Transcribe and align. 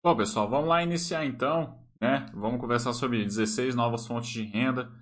Bom, 0.00 0.16
pessoal, 0.16 0.48
vamos 0.48 0.68
lá 0.68 0.80
iniciar 0.80 1.26
então, 1.26 1.76
né? 2.00 2.26
Vamos 2.32 2.60
conversar 2.60 2.92
sobre 2.92 3.24
16 3.24 3.74
novas 3.74 4.06
fontes 4.06 4.30
de 4.30 4.44
renda. 4.44 4.92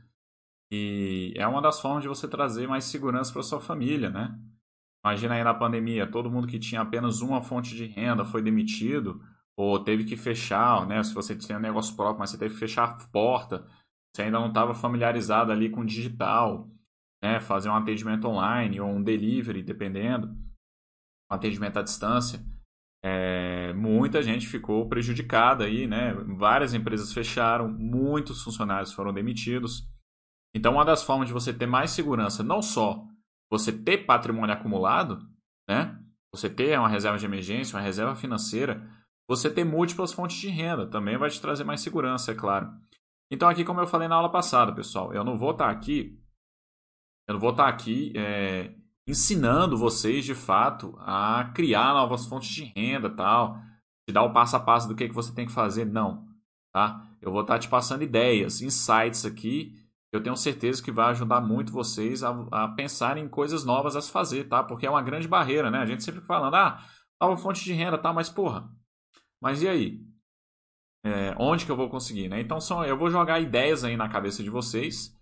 E 0.72 1.34
é 1.36 1.46
uma 1.46 1.60
das 1.60 1.80
formas 1.80 2.02
de 2.02 2.08
você 2.08 2.26
trazer 2.26 2.66
mais 2.66 2.84
segurança 2.84 3.30
para 3.30 3.42
sua 3.42 3.60
família, 3.60 4.08
né? 4.08 4.34
Imagina 5.04 5.34
aí 5.34 5.44
na 5.44 5.52
pandemia, 5.52 6.10
todo 6.10 6.30
mundo 6.30 6.46
que 6.46 6.58
tinha 6.58 6.80
apenas 6.80 7.20
uma 7.20 7.42
fonte 7.42 7.76
de 7.76 7.84
renda 7.84 8.24
foi 8.24 8.40
demitido 8.40 9.22
ou 9.54 9.84
teve 9.84 10.02
que 10.04 10.16
fechar, 10.16 10.86
né? 10.86 11.02
Se 11.02 11.12
você 11.12 11.36
tinha 11.36 11.58
negócio 11.58 11.94
próprio, 11.94 12.20
mas 12.20 12.30
você 12.30 12.38
teve 12.38 12.54
que 12.54 12.60
fechar 12.60 12.84
a 12.84 13.08
porta, 13.08 13.66
você 14.14 14.22
ainda 14.22 14.40
não 14.40 14.48
estava 14.48 14.72
familiarizado 14.72 15.52
ali 15.52 15.68
com 15.68 15.82
o 15.82 15.86
digital, 15.86 16.70
né? 17.22 17.38
Fazer 17.38 17.68
um 17.68 17.76
atendimento 17.76 18.26
online 18.26 18.80
ou 18.80 18.88
um 18.88 19.02
delivery, 19.02 19.62
dependendo, 19.62 20.28
um 20.28 21.34
atendimento 21.34 21.78
à 21.78 21.82
distância 21.82 22.55
é, 23.08 23.72
muita 23.72 24.20
gente 24.20 24.48
ficou 24.48 24.88
prejudicada 24.88 25.62
aí, 25.62 25.86
né? 25.86 26.12
Várias 26.36 26.74
empresas 26.74 27.12
fecharam, 27.12 27.68
muitos 27.68 28.42
funcionários 28.42 28.92
foram 28.92 29.14
demitidos. 29.14 29.88
Então, 30.52 30.72
uma 30.72 30.84
das 30.84 31.04
formas 31.04 31.28
de 31.28 31.32
você 31.32 31.52
ter 31.52 31.66
mais 31.66 31.92
segurança, 31.92 32.42
não 32.42 32.60
só 32.60 33.04
você 33.48 33.70
ter 33.70 34.06
patrimônio 34.06 34.52
acumulado, 34.52 35.24
né? 35.68 35.96
Você 36.34 36.50
ter 36.50 36.76
uma 36.76 36.88
reserva 36.88 37.16
de 37.16 37.24
emergência, 37.24 37.76
uma 37.76 37.84
reserva 37.84 38.16
financeira, 38.16 38.84
você 39.28 39.48
ter 39.48 39.62
múltiplas 39.62 40.12
fontes 40.12 40.38
de 40.38 40.48
renda 40.48 40.90
também 40.90 41.16
vai 41.16 41.30
te 41.30 41.40
trazer 41.40 41.62
mais 41.62 41.82
segurança, 41.82 42.32
é 42.32 42.34
claro. 42.34 42.68
Então, 43.30 43.48
aqui, 43.48 43.64
como 43.64 43.80
eu 43.80 43.86
falei 43.86 44.08
na 44.08 44.16
aula 44.16 44.32
passada, 44.32 44.74
pessoal, 44.74 45.14
eu 45.14 45.22
não 45.22 45.38
vou 45.38 45.52
estar 45.52 45.70
aqui, 45.70 46.20
eu 47.28 47.34
não 47.34 47.40
vou 47.40 47.50
estar 47.50 47.68
aqui 47.68 48.12
é, 48.16 48.74
ensinando 49.06 49.76
vocês 49.76 50.24
de 50.24 50.34
fato 50.34 50.94
a 50.98 51.50
criar 51.54 51.94
novas 51.94 52.26
fontes 52.26 52.48
de 52.48 52.64
renda 52.64 53.08
tal, 53.08 53.60
te 54.06 54.12
dar 54.12 54.24
o 54.24 54.32
passo 54.32 54.56
a 54.56 54.60
passo 54.60 54.88
do 54.88 54.94
que, 54.94 55.08
que 55.08 55.14
você 55.14 55.32
tem 55.32 55.46
que 55.46 55.52
fazer, 55.52 55.84
não. 55.84 56.26
Tá? 56.72 57.06
Eu 57.20 57.30
vou 57.30 57.42
estar 57.42 57.58
te 57.58 57.68
passando 57.68 58.02
ideias, 58.02 58.60
insights 58.60 59.24
aqui, 59.24 59.74
eu 60.12 60.22
tenho 60.22 60.36
certeza 60.36 60.82
que 60.82 60.90
vai 60.90 61.10
ajudar 61.10 61.40
muito 61.40 61.72
vocês 61.72 62.22
a, 62.22 62.30
a 62.50 62.68
pensar 62.68 63.18
em 63.18 63.28
coisas 63.28 63.64
novas 63.64 63.96
a 63.96 64.00
se 64.00 64.10
fazer, 64.10 64.44
tá? 64.44 64.62
Porque 64.62 64.86
é 64.86 64.90
uma 64.90 65.02
grande 65.02 65.28
barreira, 65.28 65.70
né? 65.70 65.78
A 65.78 65.86
gente 65.86 66.02
sempre 66.02 66.20
falando, 66.20 66.54
ah, 66.54 66.82
nova 67.20 67.36
fonte 67.36 67.62
de 67.64 67.72
renda, 67.72 67.98
tá? 67.98 68.12
Mas 68.12 68.28
porra, 68.28 68.70
mas 69.40 69.62
e 69.62 69.68
aí? 69.68 70.06
É, 71.04 71.34
onde 71.38 71.64
que 71.64 71.70
eu 71.70 71.76
vou 71.76 71.88
conseguir, 71.88 72.28
né? 72.28 72.40
Então 72.40 72.60
são, 72.60 72.84
eu 72.84 72.96
vou 72.96 73.10
jogar 73.10 73.40
ideias 73.40 73.84
aí 73.84 73.96
na 73.96 74.08
cabeça 74.08 74.42
de 74.42 74.50
vocês, 74.50 75.16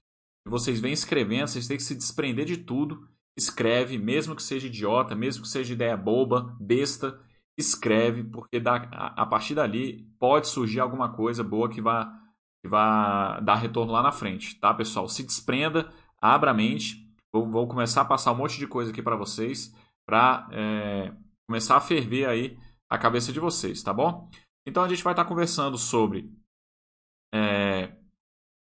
vocês 0.47 0.81
vêm 0.81 0.93
escrevendo, 0.93 1.48
vocês 1.48 1.67
têm 1.67 1.77
que 1.77 1.83
se 1.83 1.95
desprender 1.95 2.47
de 2.47 2.59
tudo 2.59 3.09
escreve, 3.37 3.99
mesmo 3.99 4.37
que 4.37 4.43
seja 4.43 4.67
idiota, 4.67 5.15
mesmo 5.15 5.43
que 5.43 5.49
seja 5.49 5.73
ideia 5.73 5.97
boba, 5.97 6.57
besta, 6.61 7.21
escreve, 7.59 8.25
porque 8.25 8.61
dá, 8.61 8.89
a, 8.93 9.23
a 9.23 9.27
partir 9.27 9.55
dali 9.55 10.09
pode 10.19 10.49
surgir 10.49 10.81
alguma 10.81 11.13
coisa 11.13 11.43
boa 11.43 11.69
que 11.69 11.81
vai, 11.81 12.07
que 12.63 12.69
vai 12.69 13.43
dar 13.43 13.57
retorno 13.57 13.93
lá 13.93 14.03
na 14.03 14.13
frente, 14.13 14.59
tá, 14.59 14.73
pessoal? 14.73 15.09
Se 15.09 15.23
desprenda, 15.23 15.93
abra 16.21 16.51
a 16.51 16.55
mente. 16.55 17.05
Vou, 17.33 17.51
vou 17.51 17.67
começar 17.67 18.03
a 18.03 18.05
passar 18.05 18.33
um 18.33 18.37
monte 18.37 18.59
de 18.59 18.67
coisa 18.67 18.91
aqui 18.91 19.03
para 19.03 19.17
vocês, 19.17 19.75
para 20.07 20.48
é, 20.53 21.13
começar 21.48 21.77
a 21.77 21.81
ferver 21.81 22.29
aí 22.29 22.57
a 22.89 22.97
cabeça 22.97 23.33
de 23.33 23.41
vocês, 23.41 23.83
tá 23.83 23.93
bom? 23.93 24.31
Então 24.67 24.83
a 24.83 24.89
gente 24.89 25.03
vai 25.03 25.13
estar 25.13 25.25
conversando 25.25 25.77
sobre 25.77 26.31
é, 27.35 27.93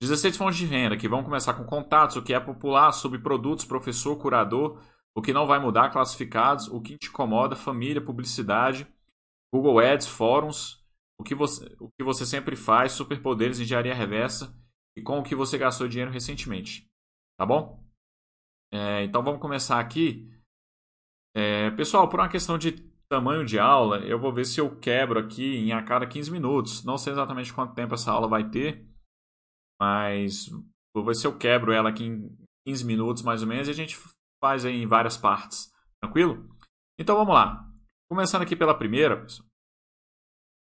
16 0.02 0.35
fontes 0.35 0.57
de 0.57 0.66
renda, 0.66 0.97
que 0.97 1.07
vão 1.07 1.23
começar 1.23 1.53
com 1.53 1.63
contatos, 1.63 2.16
o 2.16 2.23
que 2.23 2.33
é 2.33 2.39
popular, 2.39 2.91
subprodutos, 2.91 3.66
professor, 3.66 4.17
curador, 4.17 4.81
o 5.13 5.21
que 5.21 5.31
não 5.31 5.45
vai 5.45 5.59
mudar, 5.59 5.91
classificados, 5.91 6.67
o 6.67 6.81
que 6.81 6.97
te 6.97 7.09
incomoda, 7.09 7.55
família, 7.55 8.03
publicidade, 8.03 8.88
Google 9.53 9.79
Ads, 9.79 10.07
fóruns, 10.07 10.83
o 11.19 11.23
que 11.23 11.35
você, 11.35 11.75
o 11.79 11.88
que 11.91 12.03
você 12.03 12.25
sempre 12.25 12.55
faz, 12.55 12.94
superpoderes, 12.94 13.59
engenharia 13.59 13.94
reversa 13.94 14.57
e 14.97 15.03
com 15.03 15.19
o 15.19 15.23
que 15.23 15.35
você 15.35 15.55
gastou 15.55 15.88
dinheiro 15.88 16.11
recentemente. 16.11 16.89
Tá 17.38 17.45
bom? 17.45 17.85
É, 18.73 19.03
então 19.03 19.22
vamos 19.22 19.39
começar 19.39 19.79
aqui. 19.79 20.28
É, 21.35 21.69
pessoal, 21.72 22.09
por 22.09 22.19
uma 22.19 22.29
questão 22.29 22.57
de 22.57 22.72
tamanho 23.07 23.45
de 23.45 23.59
aula, 23.59 24.00
eu 24.00 24.18
vou 24.18 24.33
ver 24.33 24.45
se 24.45 24.59
eu 24.59 24.79
quebro 24.79 25.19
aqui 25.19 25.57
em 25.57 25.73
a 25.73 25.83
cada 25.83 26.07
15 26.07 26.31
minutos. 26.31 26.83
Não 26.83 26.97
sei 26.97 27.13
exatamente 27.13 27.53
quanto 27.53 27.75
tempo 27.75 27.94
essa 27.94 28.12
aula 28.12 28.28
vai 28.28 28.50
ter. 28.50 28.91
Mas 29.81 30.47
vou 30.94 31.03
ver 31.03 31.16
se 31.16 31.25
eu 31.25 31.36
quebro 31.36 31.72
ela 31.72 31.90
aqui 31.90 32.06
em 32.06 32.38
15 32.68 32.86
minutos 32.86 33.24
mais 33.24 33.42
ou 33.42 33.47
menos 33.47 33.68
e 33.68 33.72
a 33.72 33.74
gente 33.74 33.97
faz 34.40 34.64
em 34.64 34.86
várias 34.86 35.18
partes. 35.18 35.74
Tranquilo? 36.00 36.47
Então 37.00 37.16
vamos 37.16 37.34
lá. 37.34 37.68
Começando 38.08 38.44
aqui 38.44 38.56
pela 38.56 38.78
primeira, 38.78 39.19
pessoal. 39.19 39.47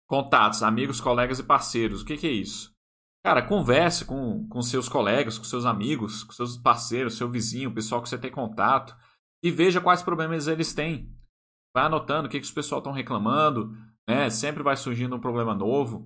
Contatos, 0.06 0.62
amigos, 0.62 1.00
colegas 1.00 1.38
e 1.38 1.42
parceiros. 1.42 2.02
O 2.02 2.04
que, 2.04 2.18
que 2.18 2.26
é 2.26 2.30
isso? 2.30 2.74
Cara, 3.24 3.40
converse 3.40 4.04
com, 4.04 4.46
com 4.48 4.60
seus 4.60 4.86
colegas, 4.86 5.38
com 5.38 5.44
seus 5.44 5.64
amigos, 5.64 6.22
com 6.22 6.32
seus 6.32 6.58
parceiros, 6.58 7.16
seu 7.16 7.30
vizinho, 7.30 7.70
o 7.70 7.74
pessoal 7.74 8.02
que 8.02 8.08
você 8.10 8.18
tem 8.18 8.30
contato 8.30 8.94
e 9.42 9.50
veja 9.50 9.80
quais 9.80 10.02
problemas 10.02 10.46
eles 10.46 10.74
têm. 10.74 11.10
Vai 11.74 11.86
anotando 11.86 12.28
o 12.28 12.30
que, 12.30 12.38
que 12.38 12.44
os 12.44 12.52
pessoal 12.52 12.80
estão 12.80 12.92
reclamando, 12.92 13.74
né? 14.06 14.28
Sempre 14.28 14.62
vai 14.62 14.76
surgindo 14.76 15.16
um 15.16 15.20
problema 15.20 15.54
novo. 15.54 16.04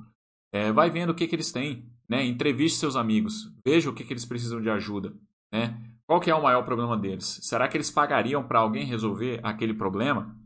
É, 0.55 0.71
vai 0.71 0.91
vendo 0.91 1.11
o 1.11 1.15
que, 1.15 1.27
que 1.27 1.35
eles 1.35 1.51
têm. 1.51 1.91
Né? 2.11 2.27
Entreviste 2.27 2.81
seus 2.81 2.97
amigos, 2.97 3.55
veja 3.65 3.89
o 3.89 3.95
que, 3.95 4.03
que 4.03 4.13
eles 4.13 4.25
precisam 4.25 4.61
de 4.61 4.69
ajuda. 4.69 5.15
Né? 5.53 5.81
Qual 6.05 6.21
que 6.21 6.29
é 6.29 6.35
o 6.35 6.43
maior 6.43 6.65
problema 6.65 6.97
deles? 6.97 7.39
Será 7.43 7.69
que 7.69 7.77
eles 7.77 7.89
pagariam 7.89 8.43
para 8.43 8.59
alguém 8.59 8.85
resolver 8.85 9.39
aquele 9.45 9.73
problema? 9.73 10.37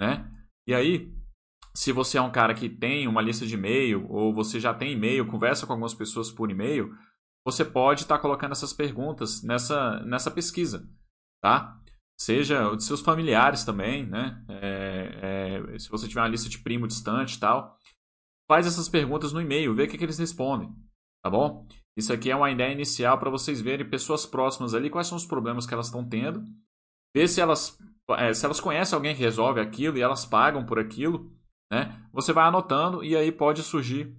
Né? 0.00 0.28
E 0.66 0.74
aí, 0.74 1.14
se 1.72 1.92
você 1.92 2.18
é 2.18 2.20
um 2.20 2.32
cara 2.32 2.52
que 2.52 2.68
tem 2.68 3.06
uma 3.06 3.22
lista 3.22 3.46
de 3.46 3.54
e-mail 3.54 4.10
ou 4.10 4.34
você 4.34 4.58
já 4.58 4.74
tem 4.74 4.92
e-mail, 4.92 5.30
conversa 5.30 5.66
com 5.66 5.72
algumas 5.72 5.94
pessoas 5.94 6.32
por 6.32 6.50
e-mail, 6.50 6.92
você 7.46 7.64
pode 7.64 8.02
estar 8.02 8.16
tá 8.16 8.20
colocando 8.20 8.50
essas 8.50 8.72
perguntas 8.72 9.40
nessa, 9.44 10.00
nessa 10.00 10.32
pesquisa, 10.32 10.88
tá? 11.40 11.80
Seja 12.18 12.74
de 12.74 12.82
seus 12.82 13.00
familiares 13.00 13.64
também, 13.64 14.04
né? 14.04 14.42
É, 14.48 15.60
é, 15.72 15.78
se 15.78 15.88
você 15.90 16.08
tiver 16.08 16.22
uma 16.22 16.28
lista 16.28 16.48
de 16.48 16.58
primo 16.58 16.88
distante 16.88 17.34
e 17.34 17.40
tal, 17.40 17.78
faz 18.48 18.66
essas 18.66 18.88
perguntas 18.88 19.32
no 19.32 19.40
e-mail, 19.40 19.74
vê 19.74 19.84
o 19.84 19.88
que, 19.88 19.98
que 19.98 20.04
eles 20.04 20.18
respondem 20.18 20.74
tá 21.24 21.30
bom? 21.30 21.66
Isso 21.96 22.12
aqui 22.12 22.30
é 22.30 22.36
uma 22.36 22.50
ideia 22.50 22.72
inicial 22.72 23.18
para 23.18 23.30
vocês 23.30 23.60
verem 23.60 23.88
pessoas 23.88 24.26
próximas 24.26 24.74
ali, 24.74 24.90
quais 24.90 25.06
são 25.06 25.16
os 25.16 25.24
problemas 25.24 25.66
que 25.66 25.72
elas 25.72 25.86
estão 25.86 26.06
tendo, 26.06 26.44
ver 27.16 27.28
se 27.28 27.40
elas, 27.40 27.78
é, 28.10 28.34
se 28.34 28.44
elas 28.44 28.60
conhecem 28.60 28.94
alguém 28.94 29.14
que 29.14 29.22
resolve 29.22 29.58
aquilo 29.58 29.96
e 29.96 30.02
elas 30.02 30.26
pagam 30.26 30.66
por 30.66 30.78
aquilo, 30.78 31.32
né? 31.72 32.06
Você 32.12 32.32
vai 32.32 32.46
anotando 32.46 33.02
e 33.02 33.16
aí 33.16 33.32
pode 33.32 33.62
surgir 33.62 34.14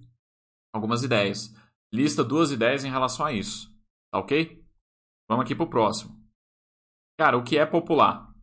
algumas 0.74 1.04
ideias. 1.04 1.54
Lista 1.94 2.24
duas 2.24 2.50
ideias 2.50 2.84
em 2.84 2.90
relação 2.90 3.24
a 3.24 3.32
isso, 3.32 3.70
tá 4.12 4.18
ok? 4.18 4.64
Vamos 5.28 5.44
aqui 5.44 5.54
para 5.54 5.64
o 5.64 5.70
próximo. 5.70 6.12
Cara, 7.20 7.36
o 7.36 7.44
que 7.44 7.56
é 7.56 7.64
popular, 7.64 8.34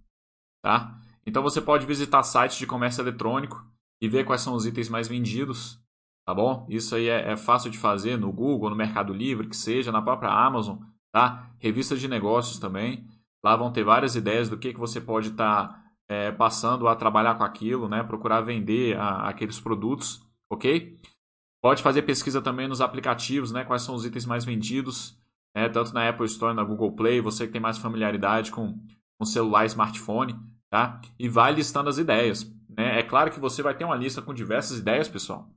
tá? 0.63 1.01
Então 1.25 1.43
você 1.43 1.61
pode 1.61 1.85
visitar 1.85 2.23
sites 2.23 2.57
de 2.57 2.67
comércio 2.67 3.01
eletrônico 3.01 3.65
e 4.01 4.07
ver 4.07 4.25
quais 4.25 4.41
são 4.41 4.53
os 4.53 4.65
itens 4.65 4.87
mais 4.87 5.07
vendidos, 5.07 5.82
tá 6.25 6.33
bom? 6.33 6.65
Isso 6.69 6.95
aí 6.95 7.07
é, 7.07 7.31
é, 7.31 7.37
fácil 7.37 7.69
de 7.69 7.77
fazer 7.77 8.17
no 8.17 8.31
Google, 8.31 8.69
no 8.69 8.75
Mercado 8.75 9.13
Livre, 9.13 9.47
que 9.47 9.55
seja, 9.55 9.91
na 9.91 10.01
própria 10.01 10.31
Amazon, 10.31 10.77
tá? 11.11 11.49
Revistas 11.59 11.99
de 11.99 12.07
negócios 12.07 12.59
também. 12.59 13.07
Lá 13.43 13.55
vão 13.55 13.71
ter 13.71 13.83
várias 13.83 14.15
ideias 14.15 14.49
do 14.49 14.57
que, 14.57 14.73
que 14.73 14.79
você 14.79 15.01
pode 15.01 15.29
estar 15.29 15.67
tá, 15.67 15.83
é, 16.07 16.31
passando 16.31 16.87
a 16.87 16.95
trabalhar 16.95 17.35
com 17.35 17.43
aquilo, 17.43 17.89
né? 17.89 18.03
Procurar 18.03 18.41
vender 18.41 18.97
a, 18.97 19.27
aqueles 19.27 19.59
produtos, 19.59 20.25
ok? 20.49 20.97
Pode 21.61 21.81
fazer 21.81 22.01
pesquisa 22.01 22.41
também 22.41 22.67
nos 22.67 22.81
aplicativos, 22.81 23.51
né? 23.51 23.63
Quais 23.63 23.81
são 23.81 23.95
os 23.95 24.05
itens 24.05 24.25
mais 24.25 24.43
vendidos, 24.45 25.17
né? 25.55 25.69
tanto 25.69 25.93
na 25.93 26.09
Apple 26.09 26.25
Store, 26.25 26.53
na 26.53 26.63
Google 26.63 26.93
Play, 26.93 27.21
você 27.21 27.45
que 27.47 27.53
tem 27.53 27.61
mais 27.61 27.77
familiaridade 27.77 28.51
com, 28.51 28.77
com 29.17 29.25
celular 29.25 29.65
smartphone, 29.65 30.35
tá? 30.69 30.99
E 31.17 31.29
vai 31.29 31.53
listando 31.53 31.89
as 31.89 31.97
ideias. 31.97 32.43
Né? 32.69 32.99
É 32.99 33.03
claro 33.03 33.31
que 33.31 33.39
você 33.39 33.61
vai 33.61 33.73
ter 33.73 33.85
uma 33.85 33.95
lista 33.95 34.21
com 34.21 34.33
diversas 34.33 34.79
ideias, 34.79 35.07
pessoal. 35.07 35.49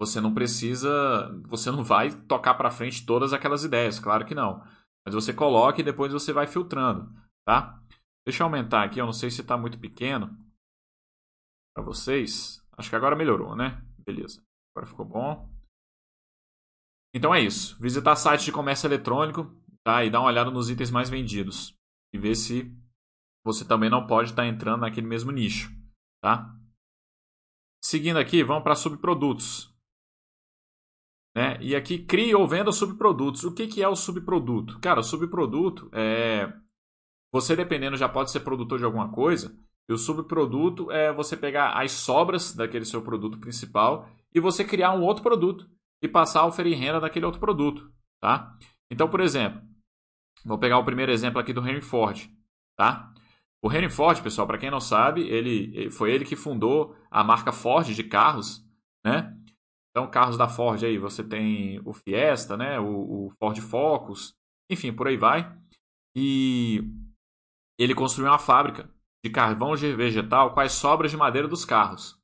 Você 0.00 0.18
não 0.20 0.32
precisa, 0.32 1.30
você 1.46 1.70
não 1.70 1.84
vai 1.84 2.10
tocar 2.10 2.54
para 2.54 2.70
frente 2.70 3.04
todas 3.04 3.34
aquelas 3.34 3.64
ideias, 3.64 4.00
claro 4.00 4.24
que 4.24 4.34
não. 4.34 4.64
Mas 5.04 5.14
você 5.14 5.32
coloca 5.32 5.80
e 5.80 5.84
depois 5.84 6.10
você 6.10 6.32
vai 6.32 6.46
filtrando, 6.46 7.14
tá? 7.46 7.78
Deixa 8.26 8.42
eu 8.42 8.46
aumentar 8.46 8.82
aqui, 8.82 8.98
eu 8.98 9.04
não 9.04 9.12
sei 9.12 9.30
se 9.30 9.42
está 9.42 9.58
muito 9.58 9.78
pequeno 9.78 10.34
para 11.74 11.84
vocês. 11.84 12.64
Acho 12.76 12.88
que 12.88 12.96
agora 12.96 13.14
melhorou, 13.14 13.54
né? 13.54 13.84
Beleza. 13.98 14.42
Agora 14.74 14.86
ficou 14.86 15.04
bom. 15.04 15.50
Então 17.14 17.34
é 17.34 17.40
isso. 17.40 17.78
Visitar 17.80 18.16
sites 18.16 18.44
de 18.44 18.52
comércio 18.52 18.86
eletrônico 18.86 19.54
tá? 19.84 20.04
e 20.04 20.10
dar 20.10 20.20
uma 20.20 20.28
olhada 20.28 20.50
nos 20.50 20.70
itens 20.70 20.90
mais 20.90 21.10
vendidos. 21.10 21.74
E 22.12 22.18
ver 22.18 22.34
se 22.34 22.74
você 23.44 23.64
também 23.66 23.90
não 23.90 24.06
pode 24.06 24.30
estar 24.30 24.42
tá 24.42 24.48
entrando 24.48 24.80
naquele 24.80 25.06
mesmo 25.06 25.30
nicho. 25.30 25.70
Tá? 26.22 26.56
Seguindo 27.82 28.18
aqui, 28.18 28.42
vamos 28.42 28.62
para 28.62 28.74
subprodutos. 28.74 29.69
Né? 31.34 31.58
E 31.60 31.76
aqui 31.76 31.98
cria 31.98 32.36
ou 32.36 32.46
venda 32.46 32.72
subprodutos. 32.72 33.44
O 33.44 33.54
que, 33.54 33.66
que 33.66 33.82
é 33.82 33.88
o 33.88 33.96
subproduto? 33.96 34.78
Cara, 34.80 35.00
o 35.00 35.04
subproduto 35.04 35.88
é. 35.92 36.52
Você, 37.32 37.54
dependendo, 37.54 37.96
já 37.96 38.08
pode 38.08 38.30
ser 38.30 38.40
produtor 38.40 38.78
de 38.78 38.84
alguma 38.84 39.10
coisa. 39.10 39.56
E 39.88 39.92
o 39.92 39.98
subproduto 39.98 40.90
é 40.90 41.12
você 41.12 41.36
pegar 41.36 41.72
as 41.72 41.92
sobras 41.92 42.54
daquele 42.54 42.84
seu 42.84 43.02
produto 43.02 43.38
principal 43.38 44.08
e 44.34 44.40
você 44.40 44.64
criar 44.64 44.92
um 44.92 45.02
outro 45.02 45.22
produto 45.22 45.68
e 46.02 46.08
passar 46.08 46.40
a 46.40 46.46
oferir 46.46 46.78
renda 46.78 47.00
daquele 47.00 47.26
outro 47.26 47.40
produto, 47.40 47.90
tá? 48.20 48.56
Então, 48.90 49.08
por 49.08 49.20
exemplo, 49.20 49.60
vou 50.44 50.58
pegar 50.58 50.78
o 50.78 50.84
primeiro 50.84 51.12
exemplo 51.12 51.40
aqui 51.40 51.52
do 51.52 51.60
Henry 51.60 51.80
Ford, 51.80 52.28
tá? 52.76 53.12
O 53.62 53.70
Henry 53.70 53.90
Ford, 53.90 54.22
pessoal, 54.22 54.46
para 54.46 54.58
quem 54.58 54.70
não 54.70 54.80
sabe, 54.80 55.22
ele 55.28 55.90
foi 55.90 56.12
ele 56.12 56.24
que 56.24 56.36
fundou 56.36 56.96
a 57.10 57.22
marca 57.22 57.52
Ford 57.52 57.86
de 57.86 58.04
carros, 58.04 58.64
né? 59.04 59.36
Então, 59.90 60.08
carros 60.08 60.36
da 60.36 60.48
Ford 60.48 60.82
aí, 60.84 60.98
você 60.98 61.22
tem 61.22 61.80
o 61.84 61.92
Fiesta, 61.92 62.56
né? 62.56 62.78
O, 62.78 63.26
o 63.26 63.30
Ford 63.38 63.58
Focus, 63.60 64.34
enfim, 64.70 64.92
por 64.92 65.08
aí 65.08 65.16
vai. 65.16 65.52
E 66.14 66.82
ele 67.78 67.94
construiu 67.94 68.30
uma 68.30 68.38
fábrica 68.38 68.88
de 69.24 69.30
carvão 69.30 69.74
vegetal 69.74 70.54
com 70.54 70.60
as 70.60 70.72
sobras 70.72 71.10
de 71.10 71.16
madeira 71.16 71.48
dos 71.48 71.64
carros. 71.64 72.18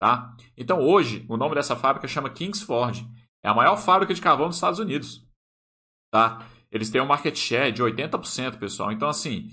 Tá? 0.00 0.36
Então 0.56 0.80
hoje, 0.80 1.26
o 1.28 1.36
nome 1.36 1.56
dessa 1.56 1.74
fábrica 1.74 2.06
chama 2.06 2.30
Kingsford. 2.30 3.06
É 3.42 3.48
a 3.48 3.54
maior 3.54 3.76
fábrica 3.76 4.14
de 4.14 4.20
carvão 4.20 4.46
dos 4.46 4.56
Estados 4.56 4.78
Unidos. 4.78 5.26
Tá? 6.12 6.46
Eles 6.70 6.90
têm 6.90 7.00
um 7.00 7.06
market 7.06 7.36
share 7.36 7.72
de 7.72 7.82
80%, 7.82 8.58
pessoal. 8.58 8.92
Então, 8.92 9.08
assim, 9.08 9.50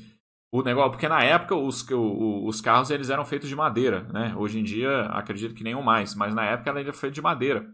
o 0.60 0.64
negócio. 0.64 0.92
Porque 0.92 1.08
na 1.08 1.24
época 1.24 1.56
os, 1.56 1.86
os 1.90 2.62
carros 2.62 2.90
eles 2.90 3.10
eram 3.10 3.26
feitos 3.26 3.50
de 3.50 3.56
madeira. 3.56 4.04
Né? 4.12 4.34
Hoje 4.36 4.60
em 4.60 4.64
dia, 4.64 5.02
acredito 5.08 5.56
que 5.56 5.64
nenhum 5.64 5.82
mais. 5.82 6.16
Mas 6.16 6.34
na 6.34 6.46
época 6.46 6.70
ela 6.70 6.80
era 6.80 6.94
feita 6.94 7.14
de 7.14 7.22
madeira. 7.22 7.68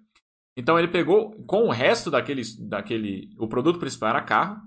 Então 0.57 0.77
ele 0.77 0.87
pegou 0.87 1.31
com 1.45 1.67
o 1.67 1.71
resto 1.71 2.11
daquele. 2.11 2.43
daquele 2.67 3.29
o 3.37 3.47
produto 3.47 3.79
principal 3.79 4.09
era 4.09 4.21
carro. 4.21 4.61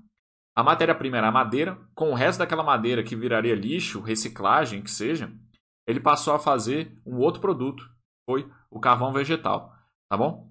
A 0.56 0.62
matéria-prima 0.62 1.18
era 1.18 1.28
a 1.28 1.32
madeira. 1.32 1.78
Com 1.94 2.10
o 2.10 2.14
resto 2.14 2.38
daquela 2.38 2.62
madeira 2.62 3.02
que 3.02 3.16
viraria 3.16 3.54
lixo, 3.54 4.00
reciclagem, 4.00 4.82
que 4.82 4.90
seja, 4.90 5.32
ele 5.86 6.00
passou 6.00 6.34
a 6.34 6.38
fazer 6.38 6.96
um 7.04 7.18
outro 7.18 7.40
produto 7.40 7.92
foi 8.26 8.50
o 8.70 8.80
carvão 8.80 9.12
vegetal, 9.12 9.72
tá 10.08 10.16
bom? 10.16 10.50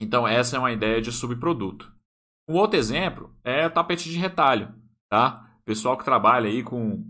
Então 0.00 0.26
essa 0.26 0.56
é 0.56 0.58
uma 0.58 0.72
ideia 0.72 1.00
de 1.00 1.12
subproduto. 1.12 1.92
Um 2.48 2.54
outro 2.54 2.78
exemplo 2.78 3.36
é 3.44 3.68
tapete 3.68 4.08
de 4.08 4.18
retalho, 4.18 4.74
tá? 5.08 5.51
Pessoal 5.64 5.96
que 5.96 6.04
trabalha 6.04 6.48
aí 6.48 6.62
com, 6.62 7.04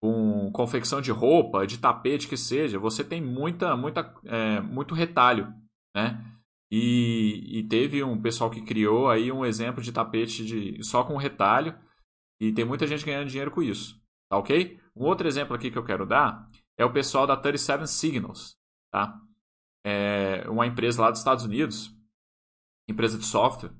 com 0.00 0.50
confecção 0.52 1.00
de 1.00 1.10
roupa, 1.10 1.66
de 1.66 1.78
tapete 1.78 2.28
que 2.28 2.36
seja, 2.36 2.78
você 2.78 3.02
tem 3.02 3.20
muita, 3.22 3.76
muita, 3.76 4.14
é, 4.24 4.60
muito 4.60 4.94
retalho, 4.94 5.52
né? 5.94 6.24
E, 6.70 7.58
e, 7.58 7.68
teve 7.68 8.02
um 8.02 8.20
pessoal 8.20 8.50
que 8.50 8.62
criou 8.62 9.08
aí 9.08 9.30
um 9.30 9.44
exemplo 9.44 9.82
de 9.82 9.92
tapete 9.92 10.44
de 10.44 10.82
só 10.82 11.04
com 11.04 11.16
retalho 11.16 11.78
e 12.40 12.52
tem 12.52 12.64
muita 12.64 12.86
gente 12.86 13.04
ganhando 13.04 13.28
dinheiro 13.28 13.50
com 13.50 13.62
isso, 13.62 14.00
tá 14.28 14.38
ok? 14.38 14.80
Um 14.96 15.04
outro 15.04 15.28
exemplo 15.28 15.54
aqui 15.54 15.70
que 15.70 15.78
eu 15.78 15.84
quero 15.84 16.04
dar 16.04 16.48
é 16.76 16.84
o 16.84 16.92
pessoal 16.92 17.26
da 17.26 17.36
37 17.36 17.86
Signals, 17.88 18.56
tá? 18.90 19.20
é, 19.84 20.48
uma 20.48 20.66
empresa 20.66 21.02
lá 21.02 21.10
dos 21.10 21.20
Estados 21.20 21.44
Unidos, 21.44 21.94
empresa 22.88 23.18
de 23.18 23.26
software, 23.26 23.72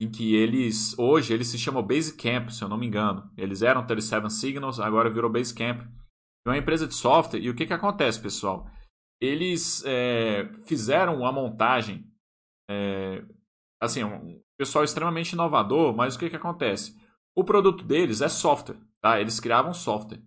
em 0.00 0.10
que 0.10 0.34
eles, 0.34 0.98
hoje, 0.98 1.32
eles 1.32 1.48
se 1.48 1.58
chamam 1.58 1.82
Basecamp, 1.82 2.50
se 2.50 2.62
eu 2.62 2.68
não 2.68 2.76
me 2.76 2.86
engano. 2.86 3.30
Eles 3.36 3.62
eram 3.62 3.86
37 3.86 4.30
Signals, 4.32 4.78
agora 4.78 5.10
virou 5.10 5.30
Basecamp. 5.30 5.80
É 6.46 6.48
uma 6.48 6.58
empresa 6.58 6.86
de 6.86 6.94
software, 6.94 7.40
e 7.40 7.50
o 7.50 7.54
que, 7.54 7.66
que 7.66 7.72
acontece, 7.72 8.20
pessoal? 8.20 8.70
Eles 9.20 9.82
é, 9.86 10.48
fizeram 10.66 11.20
uma 11.20 11.32
montagem, 11.32 12.06
é, 12.70 13.24
assim, 13.80 14.04
um 14.04 14.40
pessoal 14.58 14.84
extremamente 14.84 15.32
inovador, 15.32 15.96
mas 15.96 16.14
o 16.14 16.18
que, 16.18 16.30
que 16.30 16.36
acontece? 16.36 16.96
O 17.34 17.44
produto 17.44 17.84
deles 17.84 18.20
é 18.20 18.28
software, 18.28 18.78
tá? 19.00 19.20
Eles 19.20 19.40
criavam 19.40 19.74
software. 19.74 20.22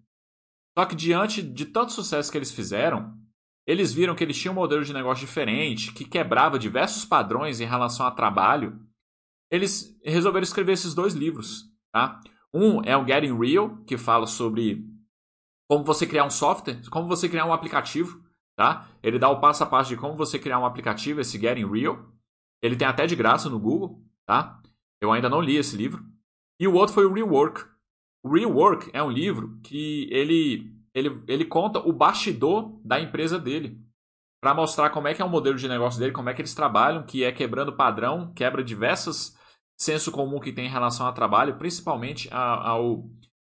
Só 0.77 0.85
que 0.85 0.95
diante 0.95 1.41
de 1.41 1.65
tanto 1.65 1.91
sucesso 1.91 2.31
que 2.31 2.37
eles 2.37 2.51
fizeram, 2.51 3.17
eles 3.67 3.93
viram 3.93 4.15
que 4.15 4.23
eles 4.23 4.39
tinham 4.39 4.53
um 4.53 4.55
modelo 4.55 4.83
de 4.83 4.93
negócio 4.93 5.25
diferente, 5.25 5.91
que 5.93 6.05
quebrava 6.05 6.57
diversos 6.57 7.05
padrões 7.05 7.59
em 7.59 7.65
relação 7.65 8.05
a 8.05 8.11
trabalho. 8.11 8.79
Eles 9.51 9.97
resolveram 10.03 10.43
escrever 10.43 10.73
esses 10.73 10.93
dois 10.93 11.13
livros. 11.13 11.71
Tá? 11.91 12.21
Um 12.53 12.81
é 12.83 12.95
o 12.95 13.05
Getting 13.05 13.37
Real, 13.37 13.77
que 13.85 13.97
fala 13.97 14.27
sobre 14.27 14.85
como 15.67 15.83
você 15.83 16.05
criar 16.05 16.25
um 16.25 16.29
software, 16.29 16.81
como 16.89 17.07
você 17.07 17.27
criar 17.27 17.45
um 17.45 17.53
aplicativo. 17.53 18.23
Tá? 18.55 18.87
Ele 19.01 19.17
dá 19.19 19.29
o 19.29 19.39
passo 19.39 19.63
a 19.63 19.67
passo 19.67 19.89
de 19.89 19.97
como 19.97 20.15
você 20.15 20.37
criar 20.37 20.59
um 20.59 20.65
aplicativo, 20.65 21.21
esse 21.21 21.39
Getting 21.39 21.69
Real. 21.71 22.05
Ele 22.61 22.75
tem 22.75 22.87
até 22.87 23.07
de 23.07 23.15
graça 23.15 23.49
no 23.49 23.59
Google. 23.59 24.03
Tá? 24.25 24.61
Eu 25.01 25.11
ainda 25.11 25.29
não 25.29 25.41
li 25.41 25.55
esse 25.55 25.75
livro. 25.75 26.05
E 26.59 26.67
o 26.67 26.73
outro 26.73 26.93
foi 26.93 27.05
o 27.05 27.13
Rework. 27.13 27.65
O 28.23 28.33
Rework 28.33 28.89
é 28.93 29.01
um 29.01 29.09
livro 29.09 29.59
que 29.63 30.09
ele 30.11 30.77
ele, 30.93 31.23
ele 31.27 31.45
conta 31.45 31.79
o 31.79 31.93
bastidor 31.93 32.79
da 32.83 32.99
empresa 32.99 33.39
dele. 33.39 33.79
Para 34.41 34.53
mostrar 34.53 34.89
como 34.89 35.07
é 35.07 35.13
que 35.13 35.21
é 35.21 35.25
o 35.25 35.29
modelo 35.29 35.57
de 35.57 35.67
negócio 35.67 35.99
dele, 35.99 36.13
como 36.13 36.29
é 36.29 36.33
que 36.33 36.41
eles 36.41 36.55
trabalham, 36.55 37.03
que 37.03 37.23
é 37.23 37.31
quebrando 37.31 37.75
padrão, 37.75 38.31
quebra 38.33 38.63
diversos 38.63 39.37
senso 39.79 40.11
comum 40.11 40.39
que 40.39 40.51
tem 40.51 40.65
em 40.65 40.69
relação 40.69 41.07
ao 41.07 41.13
trabalho, 41.13 41.57
principalmente 41.57 42.29
ao, 42.31 43.09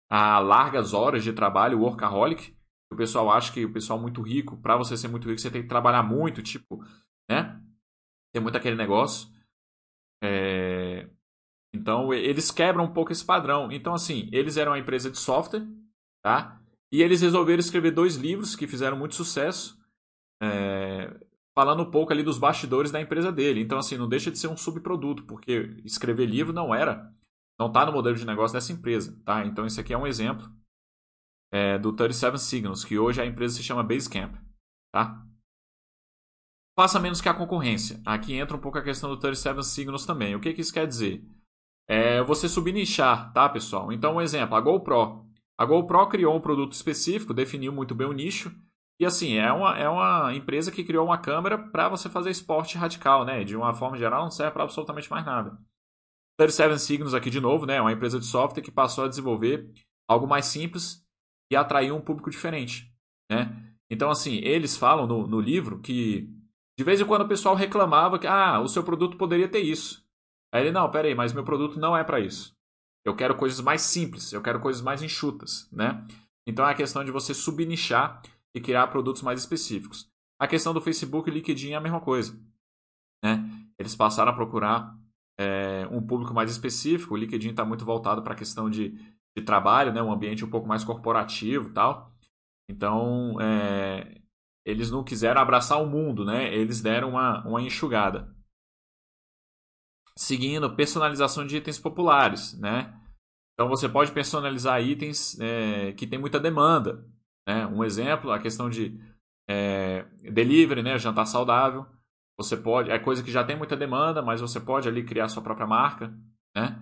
a 0.09 0.39
largas 0.39 0.93
horas 0.93 1.23
de 1.23 1.33
trabalho, 1.33 1.79
workaholic. 1.79 2.55
O 2.91 2.95
pessoal 2.95 3.31
acha 3.31 3.51
que 3.51 3.65
o 3.65 3.73
pessoal 3.73 3.99
muito 3.99 4.21
rico, 4.21 4.57
para 4.57 4.77
você 4.77 4.95
ser 4.95 5.07
muito 5.07 5.27
rico, 5.27 5.41
você 5.41 5.49
tem 5.49 5.61
que 5.61 5.67
trabalhar 5.67 6.03
muito, 6.03 6.43
tipo, 6.43 6.83
né? 7.29 7.59
Tem 8.33 8.41
muito 8.41 8.57
aquele 8.57 8.75
negócio. 8.75 9.29
É... 10.23 11.09
Então, 11.73 12.13
eles 12.13 12.51
quebram 12.51 12.83
um 12.83 12.93
pouco 12.93 13.13
esse 13.13 13.25
padrão. 13.25 13.71
Então, 13.71 13.93
assim, 13.93 14.29
eles 14.31 14.57
eram 14.57 14.73
uma 14.73 14.79
empresa 14.79 15.09
de 15.09 15.17
software, 15.17 15.65
tá? 16.21 16.61
E 16.91 17.01
eles 17.01 17.21
resolveram 17.21 17.61
escrever 17.61 17.91
dois 17.91 18.17
livros 18.17 18.55
que 18.55 18.67
fizeram 18.67 18.97
muito 18.97 19.15
sucesso, 19.15 19.79
é, 20.43 21.17
falando 21.53 21.83
um 21.83 21.91
pouco 21.91 22.11
ali 22.11 22.23
dos 22.23 22.37
bastidores 22.37 22.91
da 22.91 23.01
empresa 23.01 23.31
dele. 23.31 23.61
Então, 23.61 23.77
assim, 23.77 23.97
não 23.97 24.07
deixa 24.07 24.31
de 24.31 24.39
ser 24.39 24.47
um 24.47 24.57
subproduto, 24.57 25.23
porque 25.23 25.75
escrever 25.83 26.25
livro 26.25 26.53
não 26.53 26.73
era, 26.73 27.13
não 27.59 27.67
está 27.67 27.85
no 27.85 27.91
modelo 27.91 28.15
de 28.15 28.25
negócio 28.25 28.53
dessa 28.53 28.71
empresa, 28.71 29.19
tá? 29.25 29.45
Então, 29.45 29.65
esse 29.65 29.79
aqui 29.79 29.93
é 29.93 29.97
um 29.97 30.07
exemplo 30.07 30.49
é, 31.51 31.77
do 31.77 31.93
37 31.93 32.39
Signals, 32.39 32.85
que 32.85 32.97
hoje 32.97 33.21
a 33.21 33.25
empresa 33.25 33.55
se 33.55 33.63
chama 33.63 33.83
Basecamp, 33.83 34.35
tá? 34.93 35.25
Faça 36.77 36.99
menos 36.99 37.19
que 37.19 37.27
a 37.27 37.33
concorrência. 37.33 38.01
Aqui 38.05 38.33
entra 38.33 38.55
um 38.55 38.59
pouco 38.59 38.77
a 38.77 38.83
questão 38.83 39.09
do 39.09 39.17
37 39.17 39.63
Signals 39.65 40.05
também. 40.05 40.35
O 40.35 40.39
que, 40.39 40.53
que 40.53 40.61
isso 40.61 40.73
quer 40.73 40.87
dizer? 40.87 41.23
É 41.87 42.23
você 42.23 42.47
subnichar, 42.47 43.33
tá, 43.33 43.49
pessoal? 43.49 43.91
Então, 43.91 44.15
um 44.15 44.21
exemplo, 44.21 44.55
a 44.55 44.61
GoPro. 44.61 45.29
A 45.57 45.65
GoPro 45.65 46.07
criou 46.07 46.35
um 46.35 46.41
produto 46.41 46.71
específico, 46.71 47.33
definiu 47.33 47.73
muito 47.73 47.93
bem 47.93 48.07
o 48.07 48.13
nicho. 48.13 48.55
E 49.01 49.05
assim, 49.05 49.33
é 49.33 49.51
uma, 49.51 49.75
é 49.79 49.89
uma 49.89 50.31
empresa 50.31 50.71
que 50.71 50.83
criou 50.83 51.03
uma 51.03 51.17
câmera 51.17 51.57
para 51.57 51.89
você 51.89 52.07
fazer 52.07 52.29
esporte 52.29 52.77
radical, 52.77 53.25
né? 53.25 53.43
De 53.43 53.55
uma 53.55 53.73
forma 53.73 53.97
geral, 53.97 54.21
não 54.21 54.29
serve 54.29 54.51
para 54.51 54.63
absolutamente 54.63 55.09
mais 55.09 55.25
nada. 55.25 55.57
37 56.37 56.79
Signos 56.79 57.15
aqui 57.15 57.31
de 57.31 57.41
novo, 57.41 57.65
né? 57.65 57.81
Uma 57.81 57.91
empresa 57.91 58.19
de 58.19 58.27
software 58.27 58.61
que 58.61 58.69
passou 58.69 59.05
a 59.05 59.07
desenvolver 59.07 59.67
algo 60.07 60.27
mais 60.27 60.45
simples 60.45 61.03
e 61.51 61.55
atraiu 61.55 61.95
um 61.95 62.01
público 62.01 62.29
diferente, 62.29 62.93
né? 63.27 63.73
Então, 63.89 64.11
assim, 64.11 64.35
eles 64.35 64.77
falam 64.77 65.07
no, 65.07 65.25
no 65.25 65.41
livro 65.41 65.79
que 65.79 66.29
de 66.77 66.83
vez 66.83 67.01
em 67.01 67.05
quando 67.05 67.23
o 67.23 67.27
pessoal 67.27 67.55
reclamava 67.55 68.19
que, 68.19 68.27
ah, 68.27 68.59
o 68.59 68.67
seu 68.67 68.83
produto 68.83 69.17
poderia 69.17 69.47
ter 69.47 69.61
isso. 69.61 70.05
Aí 70.53 70.61
ele, 70.61 70.71
não, 70.71 70.91
peraí, 70.91 71.15
mas 71.15 71.33
meu 71.33 71.43
produto 71.43 71.79
não 71.79 71.97
é 71.97 72.03
para 72.03 72.19
isso. 72.19 72.55
Eu 73.03 73.15
quero 73.15 73.35
coisas 73.35 73.61
mais 73.61 73.81
simples, 73.81 74.31
eu 74.31 74.43
quero 74.43 74.59
coisas 74.59 74.83
mais 74.83 75.01
enxutas, 75.01 75.67
né? 75.71 76.05
Então 76.45 76.67
é 76.67 76.71
a 76.71 76.75
questão 76.75 77.03
de 77.03 77.09
você 77.09 77.33
subnichar 77.33 78.21
e 78.55 78.61
criar 78.61 78.87
produtos 78.87 79.21
mais 79.21 79.39
específicos. 79.39 80.09
A 80.39 80.47
questão 80.47 80.73
do 80.73 80.81
Facebook 80.81 81.29
e 81.29 81.33
LinkedIn 81.33 81.71
é 81.71 81.75
a 81.75 81.81
mesma 81.81 82.01
coisa, 82.01 82.39
né? 83.23 83.47
Eles 83.77 83.95
passaram 83.95 84.31
a 84.31 84.35
procurar 84.35 84.97
é, 85.39 85.87
um 85.91 86.05
público 86.05 86.33
mais 86.33 86.51
específico. 86.51 87.13
O 87.13 87.17
LinkedIn 87.17 87.49
está 87.51 87.65
muito 87.65 87.85
voltado 87.85 88.21
para 88.21 88.33
a 88.33 88.37
questão 88.37 88.69
de, 88.69 88.89
de 89.35 89.43
trabalho, 89.43 89.93
né? 89.93 90.01
Um 90.01 90.11
ambiente 90.11 90.45
um 90.45 90.49
pouco 90.49 90.67
mais 90.67 90.83
corporativo, 90.83 91.69
e 91.69 91.73
tal. 91.73 92.11
Então 92.69 93.39
é, 93.39 94.21
eles 94.65 94.91
não 94.91 95.03
quiseram 95.03 95.41
abraçar 95.41 95.81
o 95.81 95.87
mundo, 95.87 96.25
né? 96.25 96.53
Eles 96.53 96.81
deram 96.81 97.09
uma, 97.09 97.45
uma 97.47 97.61
enxugada 97.61 98.35
seguindo 100.17 100.75
personalização 100.75 101.45
de 101.45 101.57
itens 101.57 101.79
populares, 101.79 102.57
né? 102.59 102.93
Então 103.53 103.67
você 103.67 103.87
pode 103.87 104.11
personalizar 104.11 104.81
itens 104.81 105.39
é, 105.39 105.93
que 105.93 106.07
tem 106.07 106.19
muita 106.19 106.39
demanda. 106.39 107.05
Né? 107.47 107.65
Um 107.67 107.83
exemplo, 107.83 108.31
a 108.31 108.39
questão 108.39 108.69
de 108.69 108.99
é, 109.49 110.05
delivery, 110.31 110.83
né? 110.83 110.97
jantar 110.97 111.25
saudável. 111.25 111.85
Você 112.37 112.57
pode, 112.57 112.89
é 112.89 112.97
coisa 112.97 113.23
que 113.23 113.31
já 113.31 113.43
tem 113.43 113.55
muita 113.55 113.75
demanda, 113.75 114.21
mas 114.21 114.41
você 114.41 114.59
pode 114.59 114.87
ali 114.87 115.03
criar 115.03 115.27
sua 115.27 115.43
própria 115.43 115.67
marca, 115.67 116.13
né? 116.55 116.79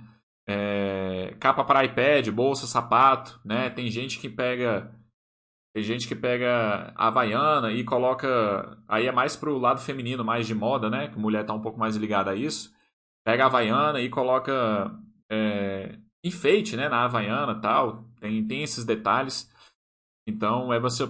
É, 0.47 1.35
capa 1.39 1.63
para 1.63 1.83
iPad, 1.83 2.29
bolsa, 2.29 2.65
sapato, 2.65 3.39
né? 3.43 3.69
Tem 3.69 3.89
gente 3.91 4.19
que 4.19 4.29
pega 4.29 4.91
tem 5.73 5.83
gente 5.83 6.07
que 6.07 6.15
pega 6.15 6.91
a 6.95 7.07
Havaiana 7.07 7.71
e 7.71 7.83
coloca. 7.83 8.77
Aí 8.87 9.05
é 9.05 9.11
mais 9.11 9.35
pro 9.35 9.57
lado 9.57 9.79
feminino, 9.79 10.23
mais 10.23 10.47
de 10.47 10.55
moda, 10.55 10.89
né? 10.89 11.09
Que 11.09 11.19
mulher 11.19 11.45
tá 11.45 11.53
um 11.53 11.61
pouco 11.61 11.79
mais 11.79 11.95
ligada 11.95 12.31
a 12.31 12.35
isso 12.35 12.73
pega 13.29 13.43
a 13.43 13.45
Havaiana 13.45 14.01
e 14.01 14.09
coloca 14.09 14.91
é, 15.29 15.97
enfeite 16.23 16.75
né, 16.75 16.89
na 16.89 17.03
Havaiana 17.03 17.61
tal. 17.61 18.05
Tem, 18.19 18.43
tem 18.45 18.63
esses 18.63 18.85
detalhes. 18.85 19.51
Então 20.29 20.71
é 20.71 20.79
você 20.79 21.07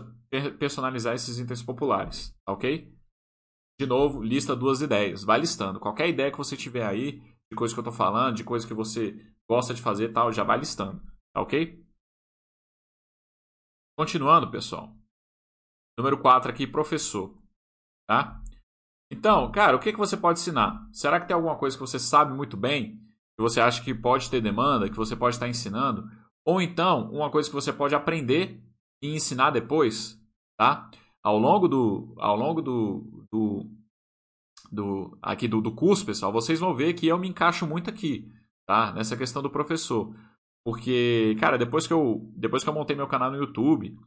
personalizar 0.58 1.14
esses 1.14 1.38
itens 1.38 1.62
populares, 1.62 2.34
ok? 2.48 2.92
De 3.80 3.86
novo, 3.86 4.22
lista 4.22 4.56
duas 4.56 4.82
ideias. 4.82 5.24
Vai 5.24 5.40
listando. 5.40 5.80
Qualquer 5.80 6.08
ideia 6.08 6.32
que 6.32 6.38
você 6.38 6.56
tiver 6.56 6.86
aí, 6.86 7.20
de 7.52 7.58
coisa 7.58 7.74
que 7.74 7.80
eu 7.80 7.84
estou 7.84 7.94
falando, 7.94 8.36
de 8.36 8.44
coisa 8.44 8.66
que 8.66 8.74
você 8.74 9.16
gosta 9.50 9.74
de 9.74 9.82
fazer 9.82 10.14
tal, 10.14 10.32
já 10.32 10.44
vai 10.44 10.58
listando, 10.58 11.02
tá 11.34 11.42
ok? 11.42 11.84
Continuando, 13.98 14.50
pessoal. 14.50 14.96
Número 15.98 16.18
4 16.22 16.50
aqui, 16.50 16.66
professor. 16.66 17.36
Tá? 18.08 18.42
Então, 19.12 19.52
cara, 19.52 19.76
o 19.76 19.80
que, 19.80 19.92
que 19.92 19.98
você 19.98 20.16
pode 20.16 20.40
ensinar? 20.40 20.88
Será 20.94 21.20
que 21.20 21.28
tem 21.28 21.36
alguma 21.36 21.58
coisa 21.58 21.76
que 21.76 21.82
você 21.82 22.00
sabe 22.00 22.34
muito 22.34 22.56
bem, 22.56 22.98
que 23.38 23.42
você 23.42 23.60
acha 23.60 23.84
que 23.84 23.94
pode 23.94 24.30
ter 24.30 24.40
demanda, 24.40 24.90
que 24.90 24.96
você 24.96 25.16
pode 25.16 25.36
estar 25.36 25.50
ensinando? 25.50 26.10
Ou 26.46 26.62
então, 26.62 27.12
uma 27.12 27.30
coisa 27.30 27.50
que 27.50 27.56
você 27.56 27.74
pode 27.74 27.94
aprender 27.94 28.64
e 29.02 29.16
ensinar 29.16 29.52
depois, 29.52 30.20
tá? 30.58 30.90
Ao 31.24 31.38
longo 31.38 31.68
do, 31.68 32.16
ao 32.18 32.36
longo 32.36 32.62
do, 32.62 33.26
do, 33.32 33.66
do 34.72 35.18
aqui 35.22 35.48
do, 35.48 35.62
do 35.62 35.74
curso, 35.74 36.06
pessoal, 36.06 36.32
vocês 36.32 36.60
vão 36.60 36.76
ver 36.76 36.94
que 36.94 37.08
eu 37.08 37.18
me 37.18 37.28
encaixo 37.28 37.68
muito 37.68 37.90
aqui, 37.90 38.32
tá? 38.66 38.92
Nessa 38.94 39.18
questão 39.18 39.42
do 39.42 39.50
professor. 39.50 40.14
Porque, 40.64 41.36
cara, 41.40 41.58
depois 41.58 41.88
que 41.88 41.94
eu, 41.94 42.30
depois 42.36 42.64
que 42.64 42.70
eu 42.70 42.74
montei 42.74 42.96
meu 42.96 43.08
canal 43.08 43.32
no 43.32 43.38
YouTube 43.38 43.98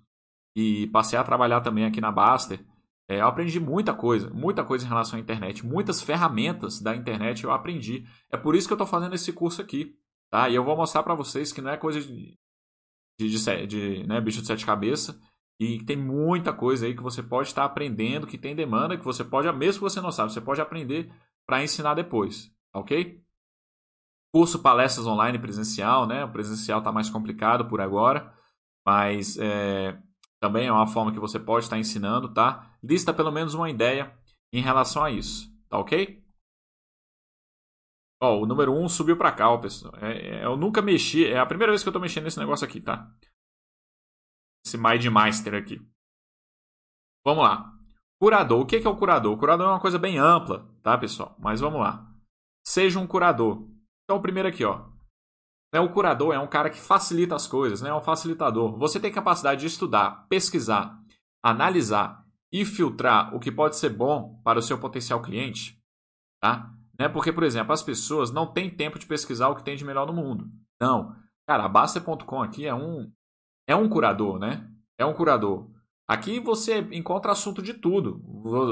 e 0.57 0.87
passei 0.89 1.19
a 1.19 1.25
trabalhar 1.25 1.61
também 1.61 1.85
aqui 1.85 2.01
na 2.01 2.13
Baster, 2.13 2.65
é, 3.09 3.21
eu 3.21 3.27
aprendi 3.27 3.59
muita 3.59 3.93
coisa, 3.93 4.31
muita 4.31 4.65
coisa 4.65 4.85
em 4.85 4.89
relação 4.89 5.19
à 5.19 5.21
internet, 5.21 5.67
muitas 5.67 6.01
ferramentas 6.01 6.81
da 6.81 6.95
internet 6.95 7.45
eu 7.45 7.51
aprendi. 7.51 8.07
É 8.31 8.37
por 8.37 8.55
isso 8.55 8.67
que 8.67 8.73
eu 8.73 8.77
estou 8.77 8.87
fazendo 8.87 9.15
esse 9.15 9.33
curso 9.33 9.61
aqui, 9.61 9.97
tá? 10.31 10.49
E 10.49 10.55
eu 10.55 10.65
vou 10.65 10.77
mostrar 10.77 11.03
para 11.03 11.15
vocês 11.15 11.53
que 11.53 11.61
não 11.61 11.71
é 11.71 11.77
coisa 11.77 12.01
de, 12.01 12.39
de, 13.19 13.29
de, 13.29 13.67
de 13.67 14.07
né, 14.07 14.21
bicho 14.21 14.41
de 14.41 14.47
sete 14.47 14.67
cabeças 14.67 15.19
e 15.61 15.83
tem 15.85 15.97
muita 15.97 16.53
coisa 16.53 16.87
aí 16.87 16.97
que 16.97 17.03
você 17.03 17.23
pode 17.23 17.49
estar 17.49 17.65
aprendendo, 17.65 18.27
que 18.27 18.39
tem 18.39 18.55
demanda, 18.55 18.97
que 18.97 19.05
você 19.05 19.25
pode, 19.25 19.51
mesmo 19.53 19.81
que 19.81 19.91
você 19.91 20.01
não 20.01 20.11
sabe, 20.11 20.33
você 20.33 20.41
pode 20.41 20.61
aprender 20.61 21.13
para 21.47 21.63
ensinar 21.63 21.95
depois, 21.95 22.51
ok? 22.75 23.23
Curso 24.35 24.59
palestras 24.61 25.07
online 25.07 25.39
presencial, 25.39 26.07
né? 26.07 26.25
O 26.25 26.33
presencial 26.33 26.79
está 26.79 26.91
mais 26.91 27.11
complicado 27.11 27.69
por 27.69 27.81
agora, 27.81 28.33
mas 28.85 29.37
é, 29.39 29.97
também 30.41 30.67
é 30.67 30.73
uma 30.73 30.87
forma 30.87 31.13
que 31.13 31.21
você 31.21 31.39
pode 31.39 31.67
estar 31.67 31.79
ensinando, 31.79 32.33
tá? 32.33 32.75
Lista 32.83 33.13
pelo 33.13 33.31
menos 33.31 33.55
uma 33.55 33.71
ideia 33.71 34.13
em 34.53 34.61
relação 34.61 35.05
a 35.05 35.11
isso, 35.11 35.49
tá 35.69 35.79
ok? 35.79 36.22
Ó, 38.23 38.41
o 38.41 38.47
número 38.47 38.73
1 38.73 38.85
um 38.85 38.89
subiu 38.89 39.17
para 39.17 39.33
cá, 39.33 39.51
ó, 39.51 39.59
pessoal. 39.59 39.93
É, 40.01 40.43
é, 40.43 40.45
eu 40.45 40.57
nunca 40.57 40.81
mexi, 40.81 41.27
é 41.27 41.41
a 41.41 41.45
primeira 41.45 41.73
vez 41.73 41.83
que 41.83 41.89
eu 41.89 41.91
estou 41.91 42.01
mexendo 42.01 42.23
nesse 42.23 42.39
negócio 42.39 42.65
aqui, 42.65 42.81
tá? 42.81 43.13
Esse 44.65 44.79
Master 44.79 45.55
aqui. 45.55 45.85
Vamos 47.27 47.43
lá. 47.43 47.77
Curador. 48.21 48.61
O 48.61 48.67
que 48.67 48.77
é 48.77 48.89
o 48.89 48.97
curador? 48.97 49.33
O 49.33 49.37
curador 49.37 49.67
é 49.67 49.71
uma 49.71 49.81
coisa 49.81 49.99
bem 49.99 50.19
ampla, 50.19 50.71
tá, 50.85 50.97
pessoal? 50.97 51.35
Mas 51.41 51.61
vamos 51.61 51.81
lá. 51.81 52.09
Seja 52.65 53.01
um 53.01 53.09
curador. 53.09 53.69
Então, 54.05 54.19
o 54.19 54.23
primeiro 54.23 54.49
aqui, 54.49 54.65
ó. 54.65 54.89
É 55.75 55.81
o 55.81 55.93
curador 55.93 56.33
é 56.33 56.39
um 56.39 56.47
cara 56.47 56.71
que 56.71 56.79
facilita 56.79 57.35
as 57.35 57.49
coisas, 57.49 57.83
né? 57.83 57.91
É 57.91 57.95
um 57.95 58.01
facilitador. 58.01 58.79
Você 58.79 59.01
tem 59.01 59.11
capacidade 59.11 59.63
de 59.63 59.67
estudar, 59.67 60.29
pesquisar, 60.29 60.97
analisar 61.43 62.25
e 62.53 62.65
filtrar 62.65 63.35
o 63.35 63.41
que 63.41 63.51
pode 63.51 63.77
ser 63.77 63.91
bom 63.91 64.41
para 64.45 64.61
o 64.61 64.63
seu 64.63 64.79
potencial 64.79 65.21
cliente, 65.21 65.83
tá? 66.41 66.73
Né? 67.03 67.09
Porque, 67.09 67.33
por 67.33 67.43
exemplo, 67.43 67.73
as 67.73 67.83
pessoas 67.83 68.31
não 68.31 68.47
têm 68.47 68.71
tempo 68.71 68.99
de 68.99 69.07
pesquisar 69.07 69.49
o 69.49 69.57
que 69.57 69.65
tem 69.65 69.77
de 69.77 69.85
melhor 69.85 70.07
no 70.07 70.13
mundo. 70.13 70.49
Não. 70.81 71.15
Cara, 71.47 71.65
a 71.65 71.69
Baster.com 71.69 72.43
aqui 72.43 72.67
é 72.67 72.75
um 72.75 73.11
é 73.69 73.77
um 73.77 73.89
curador, 73.89 74.39
né? 74.39 74.69
É 74.99 75.05
um 75.05 75.15
curador. 75.15 75.71
Aqui 76.09 76.41
você 76.41 76.79
encontra 76.93 77.33
assunto 77.33 77.63
de 77.63 77.75
tudo. 77.75 78.21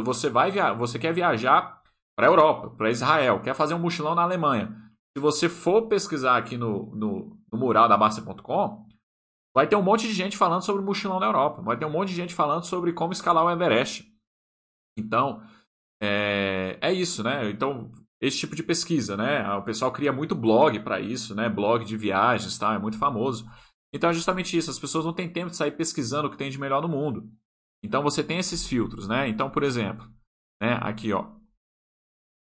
Você 0.05 0.29
vai 0.29 0.51
via... 0.51 0.73
você 0.73 0.99
quer 0.99 1.13
viajar 1.13 1.81
para 2.17 2.27
a 2.27 2.31
Europa, 2.31 2.71
para 2.71 2.91
Israel, 2.91 3.41
quer 3.41 3.55
fazer 3.55 3.75
um 3.75 3.79
mochilão 3.79 4.15
na 4.15 4.23
Alemanha 4.23 4.91
se 5.17 5.21
você 5.21 5.49
for 5.49 5.89
pesquisar 5.89 6.37
aqui 6.37 6.57
no, 6.57 6.95
no, 6.95 7.37
no 7.53 7.59
mural 7.59 7.89
da 7.89 7.97
Basta.com, 7.97 8.87
vai 9.55 9.67
ter 9.67 9.77
um 9.77 9.83
monte 9.83 10.07
de 10.07 10.13
gente 10.15 10.37
falando 10.37 10.63
sobre 10.63 10.85
mochilão 10.85 11.19
na 11.19 11.27
Europa. 11.27 11.63
Vai 11.63 11.77
ter 11.77 11.85
um 11.85 11.91
monte 11.91 12.11
de 12.11 12.15
gente 12.15 12.35
falando 12.35 12.65
sobre 12.65 12.93
como 12.93 13.13
escalar 13.13 13.45
o 13.45 13.51
Everest. 13.51 14.07
Então, 14.97 15.43
é, 16.01 16.79
é 16.81 16.93
isso, 16.93 17.25
né? 17.25 17.51
Então, 17.51 17.91
esse 18.21 18.39
tipo 18.39 18.55
de 18.55 18.63
pesquisa, 18.63 19.17
né? 19.17 19.49
O 19.55 19.63
pessoal 19.63 19.91
cria 19.91 20.13
muito 20.13 20.35
blog 20.35 20.79
para 20.81 21.01
isso, 21.01 21.35
né? 21.35 21.49
Blog 21.49 21.85
de 21.85 21.97
viagens, 21.97 22.59
tá? 22.59 22.75
É 22.75 22.79
muito 22.79 22.99
famoso. 22.99 23.47
Então, 23.93 24.11
é 24.11 24.13
justamente 24.13 24.57
isso. 24.57 24.71
As 24.71 24.79
pessoas 24.79 25.05
não 25.05 25.13
têm 25.13 25.33
tempo 25.33 25.51
de 25.51 25.57
sair 25.57 25.73
pesquisando 25.73 26.29
o 26.29 26.31
que 26.31 26.37
tem 26.37 26.51
de 26.51 26.61
melhor 26.61 26.83
no 26.83 26.89
mundo. 26.89 27.31
Então, 27.83 28.03
você 28.03 28.23
tem 28.23 28.39
esses 28.39 28.67
filtros, 28.67 29.09
né? 29.09 29.27
Então, 29.29 29.51
por 29.51 29.63
exemplo, 29.63 30.07
né? 30.61 30.79
Aqui, 30.83 31.13
ó. 31.13 31.33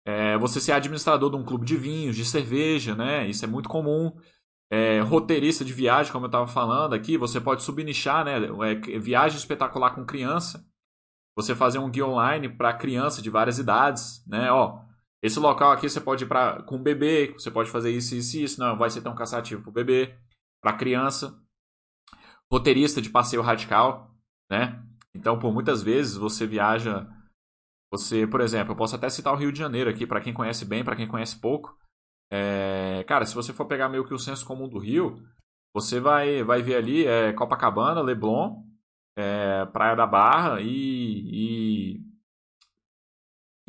É, 0.07 0.39
você 0.39 0.61
ser 0.61 0.73
administrador 0.73 1.31
de 1.31 1.37
um 1.37 1.45
clube 1.45 1.67
de 1.67 1.77
vinhos, 1.77 2.17
de 2.17 2.25
cerveja, 2.25 2.95
né? 2.95 3.29
Isso 3.29 3.45
é 3.45 3.49
muito 3.49 3.69
comum. 3.69 4.13
É, 4.73 5.01
roteirista 5.01 5.65
de 5.65 5.73
viagem, 5.73 6.11
como 6.13 6.25
eu 6.25 6.29
estava 6.29 6.47
falando 6.47 6.95
aqui, 6.95 7.19
você 7.19 7.41
pode 7.41 7.63
subnichar, 7.63 8.25
né? 8.25 8.37
É, 8.71 8.99
viagem 8.99 9.37
espetacular 9.37 9.95
com 9.95 10.07
criança. 10.07 10.65
Você 11.37 11.55
fazer 11.55 11.79
um 11.79 11.91
guia 11.91 12.07
online 12.07 12.49
para 12.49 12.73
criança 12.73 13.21
de 13.21 13.29
várias 13.29 13.59
idades, 13.59 14.25
né? 14.27 14.51
Ó, 14.51 14.90
esse 15.23 15.39
local 15.39 15.73
aqui 15.73 15.89
você 15.89 16.01
pode 16.01 16.25
ir 16.25 16.29
para 16.29 16.63
com 16.63 16.83
bebê, 16.83 17.33
você 17.33 17.51
pode 17.51 17.71
fazer 17.71 17.91
isso, 17.91 18.15
isso 18.15 18.37
e 18.37 18.45
isso. 18.45 18.61
Não, 18.61 18.77
vai 18.77 18.91
ser 18.91 19.03
tão 19.03 19.15
cansativo 19.15 19.63
para 19.63 19.71
o 19.71 19.75
bebê, 19.75 20.19
para 20.63 20.77
criança. 20.77 21.39
Roteirista 22.51 23.01
de 23.01 23.11
passeio 23.11 23.43
radical, 23.43 24.15
né? 24.51 24.83
Então, 25.15 25.39
por 25.39 25.53
muitas 25.53 25.83
vezes 25.83 26.17
você 26.17 26.47
viaja 26.47 27.07
você, 27.93 28.25
por 28.25 28.41
exemplo, 28.41 28.73
eu 28.73 28.77
posso 28.77 28.95
até 28.95 29.11
citar 29.11 29.35
o 29.35 29.37
Rio 29.37 29.51
de 29.51 29.59
Janeiro 29.59 29.91
aqui, 29.91 30.07
para 30.07 30.21
quem 30.21 30.33
conhece 30.33 30.65
bem, 30.65 30.85
para 30.85 30.95
quem 30.95 31.09
conhece 31.09 31.41
pouco. 31.41 31.77
É, 32.33 33.05
cara, 33.09 33.27
se 33.27 33.35
você 33.35 33.53
for 33.53 33.67
pegar 33.67 33.89
meio 33.89 34.07
que 34.07 34.15
o 34.15 34.19
senso 34.19 34.47
comum 34.47 34.69
do 34.69 34.79
Rio, 34.79 35.21
você 35.75 35.99
vai, 35.99 36.45
vai 36.45 36.63
ver 36.63 36.77
ali 36.77 37.05
é, 37.05 37.33
Copacabana, 37.33 38.01
Leblon, 38.01 38.63
é, 39.19 39.67
Praia 39.67 39.97
da 39.97 40.07
Barra 40.07 40.61
e, 40.61 41.97
e, 41.97 42.01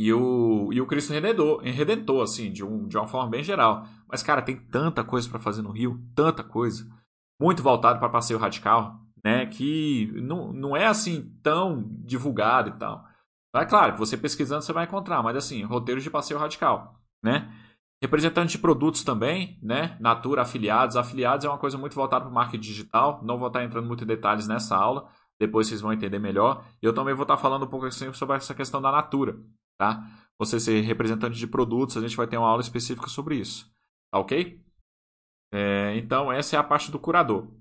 e, 0.04 0.12
o, 0.14 0.74
e 0.74 0.82
o 0.82 0.88
Cristo 0.88 1.14
Redentor, 1.14 1.62
Redentor 1.62 2.24
assim, 2.24 2.52
de, 2.52 2.66
um, 2.66 2.88
de 2.88 2.98
uma 2.98 3.08
forma 3.08 3.30
bem 3.30 3.44
geral. 3.44 3.86
Mas, 4.08 4.24
cara, 4.24 4.42
tem 4.42 4.56
tanta 4.56 5.04
coisa 5.04 5.30
para 5.30 5.40
fazer 5.40 5.62
no 5.62 5.72
Rio, 5.72 6.02
tanta 6.16 6.44
coisa. 6.44 6.88
Muito 7.40 7.62
voltado 7.62 8.00
para 8.00 8.10
passeio 8.10 8.40
radical, 8.40 9.00
né? 9.24 9.46
Que 9.46 10.12
não, 10.16 10.52
não 10.52 10.76
é 10.76 10.88
assim 10.88 11.32
tão 11.44 11.86
divulgado 12.04 12.70
e 12.70 12.74
tal. 12.74 13.06
É 13.56 13.66
claro 13.66 13.96
você 13.98 14.18
pesquisando 14.18 14.64
você 14.64 14.74
vai 14.74 14.86
encontrar, 14.86 15.22
mas 15.22 15.36
assim, 15.36 15.62
roteiros 15.64 16.04
de 16.04 16.10
passeio 16.10 16.40
radical, 16.40 17.00
né? 17.24 17.54
Representante 18.02 18.54
de 18.54 18.58
produtos 18.58 19.04
também, 19.04 19.60
né? 19.62 19.98
Natura, 20.00 20.42
afiliados. 20.42 20.96
Afiliados 20.96 21.46
é 21.46 21.50
uma 21.50 21.60
coisa 21.60 21.78
muito 21.78 21.94
voltada 21.94 22.26
para 22.26 22.32
o 22.32 22.34
marketing 22.34 22.64
digital. 22.64 23.22
Não 23.24 23.38
vou 23.38 23.50
estar 23.50 23.64
entrando 23.64 23.86
muito 23.86 24.04
em 24.04 24.08
detalhes 24.08 24.48
nessa 24.48 24.76
aula. 24.76 25.08
Depois 25.40 25.68
vocês 25.68 25.82
vão 25.82 25.94
entender 25.94 26.18
melhor. 26.18 26.64
Eu 26.82 26.94
também 26.94 27.14
vou 27.14 27.24
estar 27.24 27.38
falando 27.38 27.66
um 27.66 27.68
pouco 27.68 27.86
assim 27.86 28.12
sobre 28.14 28.38
essa 28.38 28.56
questão 28.56 28.82
da 28.82 28.92
Natura, 28.92 29.38
tá? 29.82 30.08
Você 30.38 30.60
ser 30.60 30.82
representante 30.82 31.36
de 31.36 31.48
produtos, 31.48 31.98
a 31.98 32.02
gente 32.02 32.16
vai 32.16 32.28
ter 32.28 32.38
uma 32.38 32.48
aula 32.48 32.62
específica 32.62 33.08
sobre 33.08 33.38
isso, 33.38 33.68
tá 34.12 34.20
ok? 34.20 34.64
É, 35.52 35.98
então, 35.98 36.32
essa 36.32 36.56
é 36.56 36.60
a 36.60 36.64
parte 36.64 36.92
do 36.92 37.00
curador. 37.00 37.52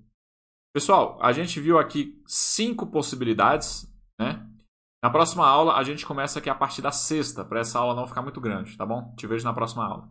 Pessoal, 0.71 1.17
a 1.19 1.31
gente 1.31 1.59
viu 1.59 1.79
aqui 1.79 2.21
cinco 2.27 2.85
possibilidades, 2.85 3.91
né? 4.19 4.47
Na 5.03 5.09
próxima 5.09 5.47
aula, 5.47 5.73
a 5.73 5.83
gente 5.83 6.05
começa 6.05 6.37
aqui 6.37 6.47
a 6.47 6.53
partir 6.53 6.83
da 6.83 6.91
sexta, 6.91 7.43
para 7.43 7.61
essa 7.61 7.79
aula 7.79 7.95
não 7.95 8.05
ficar 8.05 8.21
muito 8.21 8.39
grande, 8.39 8.77
tá 8.77 8.85
bom? 8.85 9.15
Te 9.15 9.25
vejo 9.25 9.43
na 9.43 9.53
próxima 9.53 9.83
aula. 9.83 10.07